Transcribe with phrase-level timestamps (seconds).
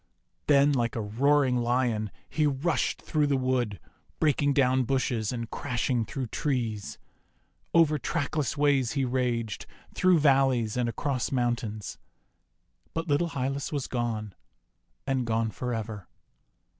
[0.47, 3.79] Then, like a roaring Lion, he rushed through the wood,
[4.19, 6.97] breaking down bushes and crashing through trees.
[7.71, 11.99] Over trackless ways he raged, through valleys and across mountains;
[12.95, 14.33] but little Hylas was gone,
[15.05, 16.07] and gone for ever.